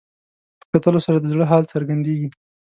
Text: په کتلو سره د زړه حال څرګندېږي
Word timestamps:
په 0.59 0.65
کتلو 0.79 0.99
سره 1.05 1.17
د 1.19 1.25
زړه 1.33 1.45
حال 1.51 1.63
څرګندېږي 1.73 2.27